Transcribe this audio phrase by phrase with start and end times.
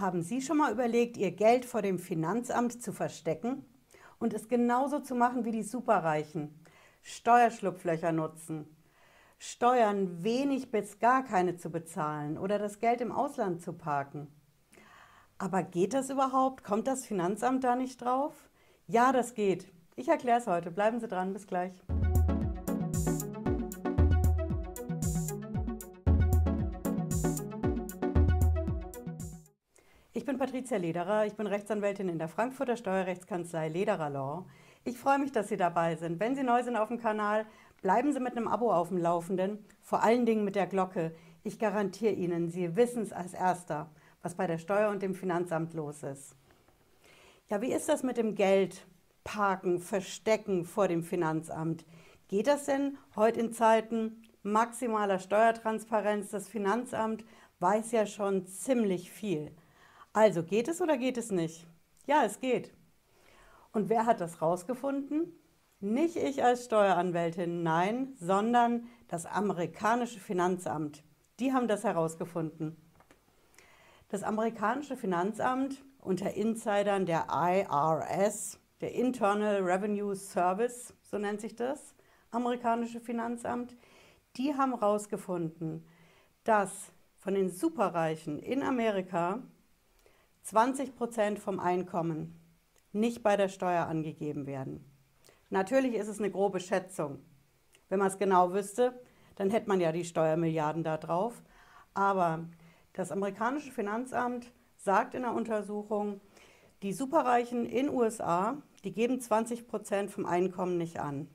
[0.00, 3.66] Haben Sie schon mal überlegt, Ihr Geld vor dem Finanzamt zu verstecken
[4.18, 6.64] und es genauso zu machen wie die Superreichen?
[7.02, 8.74] Steuerschlupflöcher nutzen,
[9.38, 14.28] Steuern wenig bis gar keine zu bezahlen oder das Geld im Ausland zu parken.
[15.36, 16.64] Aber geht das überhaupt?
[16.64, 18.34] Kommt das Finanzamt da nicht drauf?
[18.86, 19.70] Ja, das geht.
[19.96, 20.70] Ich erkläre es heute.
[20.70, 21.32] Bleiben Sie dran.
[21.32, 21.72] Bis gleich.
[30.30, 34.46] Bin Patricia Lederer, ich bin Rechtsanwältin in der Frankfurter Steuerrechtskanzlei Lederer Law.
[34.84, 36.20] Ich freue mich, dass Sie dabei sind.
[36.20, 37.46] Wenn Sie neu sind auf dem Kanal,
[37.82, 41.16] bleiben Sie mit einem Abo auf dem Laufenden, vor allen Dingen mit der Glocke.
[41.42, 43.90] Ich garantiere Ihnen, Sie wissen es als Erster,
[44.22, 46.36] was bei der Steuer und dem Finanzamt los ist.
[47.48, 48.86] Ja, wie ist das mit dem Geld
[49.24, 51.84] parken, verstecken vor dem Finanzamt?
[52.28, 56.30] Geht das denn heute in Zeiten maximaler Steuertransparenz?
[56.30, 57.24] Das Finanzamt
[57.58, 59.50] weiß ja schon ziemlich viel.
[60.12, 61.66] Also geht es oder geht es nicht?
[62.06, 62.72] Ja, es geht.
[63.72, 65.32] Und wer hat das rausgefunden?
[65.78, 71.04] Nicht ich als Steueranwältin, nein, sondern das amerikanische Finanzamt.
[71.38, 72.76] Die haben das herausgefunden.
[74.08, 81.94] Das amerikanische Finanzamt unter Insidern der IRS, der Internal Revenue Service, so nennt sich das,
[82.30, 83.76] amerikanische Finanzamt,
[84.36, 85.86] die haben herausgefunden,
[86.44, 89.42] dass von den Superreichen in Amerika
[90.42, 92.40] 20 Prozent vom Einkommen
[92.92, 94.84] nicht bei der Steuer angegeben werden.
[95.48, 97.20] Natürlich ist es eine grobe Schätzung.
[97.88, 99.00] Wenn man es genau wüsste,
[99.36, 101.42] dann hätte man ja die Steuermilliarden da drauf.
[101.94, 102.48] Aber
[102.92, 106.20] das amerikanische Finanzamt sagt in der Untersuchung,
[106.82, 111.28] die Superreichen in USA, die geben 20 Prozent vom Einkommen nicht an.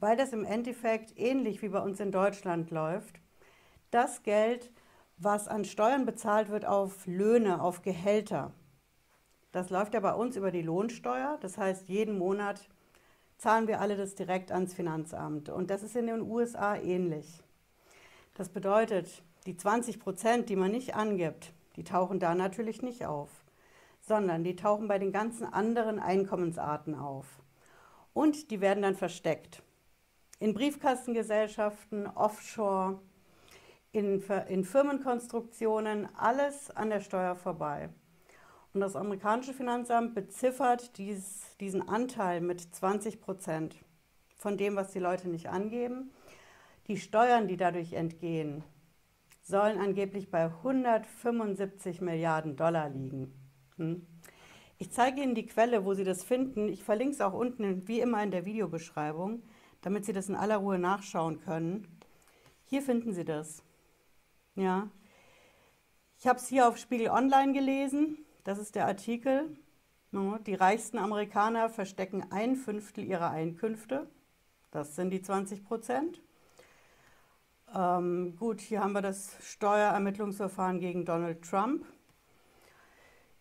[0.00, 3.20] Weil das im Endeffekt ähnlich wie bei uns in Deutschland läuft.
[3.90, 4.70] Das Geld
[5.18, 8.52] was an Steuern bezahlt wird auf Löhne, auf Gehälter.
[9.52, 11.38] Das läuft ja bei uns über die Lohnsteuer.
[11.40, 12.68] Das heißt, jeden Monat
[13.38, 15.48] zahlen wir alle das direkt ans Finanzamt.
[15.48, 17.42] Und das ist in den USA ähnlich.
[18.34, 23.30] Das bedeutet, die 20 Prozent, die man nicht angibt, die tauchen da natürlich nicht auf,
[24.00, 27.26] sondern die tauchen bei den ganzen anderen Einkommensarten auf.
[28.12, 29.62] Und die werden dann versteckt.
[30.40, 33.00] In Briefkastengesellschaften, Offshore,
[33.92, 37.88] in, in Firmenkonstruktionen, alles an der Steuer vorbei.
[38.74, 43.76] Und das amerikanische Finanzamt beziffert dies, diesen Anteil mit 20 Prozent
[44.36, 46.12] von dem, was die Leute nicht angeben.
[46.86, 48.62] Die Steuern, die dadurch entgehen,
[49.42, 53.32] sollen angeblich bei 175 Milliarden Dollar liegen.
[53.76, 54.06] Hm?
[54.76, 56.68] Ich zeige Ihnen die Quelle, wo Sie das finden.
[56.68, 59.42] Ich verlinke es auch unten, wie immer in der Videobeschreibung,
[59.80, 61.98] damit Sie das in aller Ruhe nachschauen können.
[62.64, 63.64] Hier finden Sie das.
[64.58, 64.88] Ja.
[66.18, 68.18] Ich habe es hier auf Spiegel Online gelesen.
[68.42, 69.56] Das ist der Artikel.
[70.10, 74.10] Die reichsten Amerikaner verstecken ein Fünftel ihrer Einkünfte.
[74.72, 76.20] Das sind die 20 Prozent.
[77.72, 81.86] Ähm, gut, hier haben wir das Steuerermittlungsverfahren gegen Donald Trump.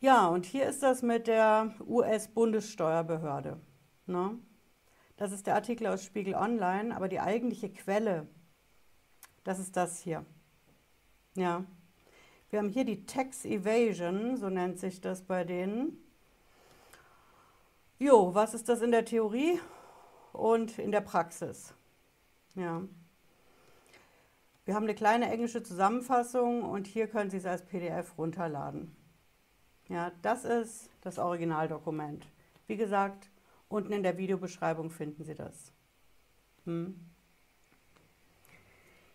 [0.00, 3.60] Ja, und hier ist das mit der US-Bundessteuerbehörde.
[4.06, 4.36] Ne?
[5.16, 8.26] Das ist der Artikel aus Spiegel Online, aber die eigentliche Quelle,
[9.44, 10.26] das ist das hier.
[11.34, 11.64] Ja.
[12.50, 15.98] Wir haben hier die Tax Evasion, so nennt sich das bei denen.
[17.98, 19.60] Jo, was ist das in der Theorie
[20.32, 21.74] und in der Praxis?
[22.54, 22.82] Ja.
[24.64, 28.94] Wir haben eine kleine englische Zusammenfassung und hier können Sie es als PDF runterladen.
[29.88, 32.26] Ja, das ist das Originaldokument.
[32.66, 33.30] Wie gesagt,
[33.68, 35.72] unten in der Videobeschreibung finden Sie das.
[36.64, 37.13] Hm.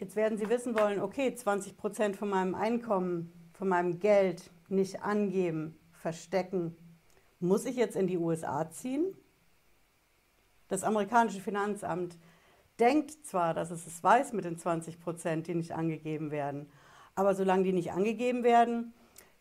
[0.00, 5.02] Jetzt werden Sie wissen wollen, okay, 20 Prozent von meinem Einkommen, von meinem Geld nicht
[5.02, 6.74] angeben, verstecken.
[7.38, 9.14] Muss ich jetzt in die USA ziehen?
[10.68, 12.16] Das amerikanische Finanzamt
[12.78, 16.70] denkt zwar, dass es es weiß mit den 20 Prozent, die nicht angegeben werden,
[17.14, 18.94] aber solange die nicht angegeben werden,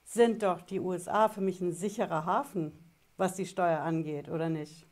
[0.03, 2.73] sind doch die USA für mich ein sicherer Hafen,
[3.15, 4.88] was die Steuer angeht, oder nicht?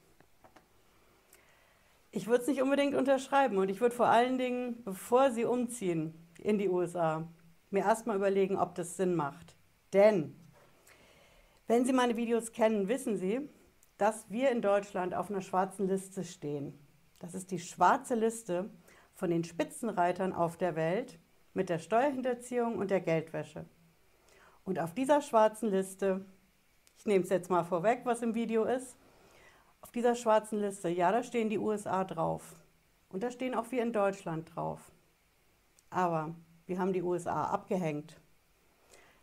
[2.17, 6.15] Ich würde es nicht unbedingt unterschreiben und ich würde vor allen Dingen, bevor Sie umziehen
[6.39, 7.27] in die USA,
[7.69, 9.55] mir erstmal überlegen, ob das Sinn macht.
[9.93, 10.35] Denn
[11.67, 13.47] wenn Sie meine Videos kennen, wissen Sie,
[13.99, 16.73] dass wir in Deutschland auf einer schwarzen Liste stehen.
[17.19, 18.71] Das ist die schwarze Liste
[19.13, 21.19] von den Spitzenreitern auf der Welt
[21.53, 23.65] mit der Steuerhinterziehung und der Geldwäsche.
[24.63, 26.25] Und auf dieser schwarzen Liste,
[26.97, 28.97] ich nehme es jetzt mal vorweg, was im Video ist,
[29.81, 32.56] auf dieser schwarzen Liste, ja, da stehen die USA drauf.
[33.09, 34.91] Und da stehen auch wir in Deutschland drauf.
[35.89, 36.35] Aber
[36.65, 38.19] wir haben die USA abgehängt.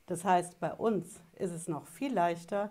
[0.06, 2.70] Das heißt, bei uns ist es noch viel leichter,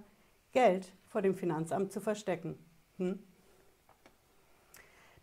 [0.51, 2.57] Geld vor dem Finanzamt zu verstecken.
[2.97, 3.19] Hm?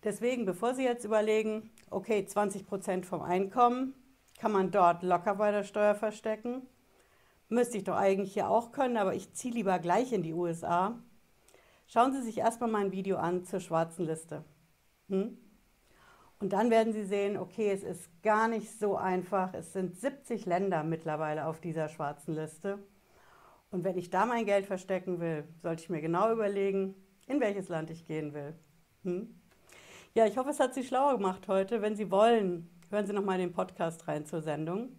[0.03, 3.95] Deswegen, bevor Sie jetzt überlegen, okay, 20 Prozent vom Einkommen
[4.39, 6.67] kann man dort locker bei der Steuer verstecken,
[7.49, 10.99] müsste ich doch eigentlich hier auch können, aber ich ziehe lieber gleich in die USA.
[11.93, 14.45] Schauen Sie sich erstmal mein Video an zur schwarzen Liste.
[15.09, 15.37] Hm?
[16.39, 19.55] Und dann werden Sie sehen, okay, es ist gar nicht so einfach.
[19.55, 22.79] Es sind 70 Länder mittlerweile auf dieser schwarzen Liste.
[23.73, 26.95] Und wenn ich da mein Geld verstecken will, sollte ich mir genau überlegen,
[27.27, 28.55] in welches Land ich gehen will.
[29.03, 29.41] Hm?
[30.15, 31.83] Ja, ich hoffe, es hat Sie schlauer gemacht heute.
[31.83, 34.97] Wenn Sie wollen, hören Sie nochmal den Podcast rein zur Sendung.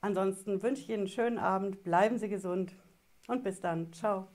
[0.00, 2.74] Ansonsten wünsche ich Ihnen einen schönen Abend, bleiben Sie gesund
[3.28, 3.92] und bis dann.
[3.92, 4.28] Ciao.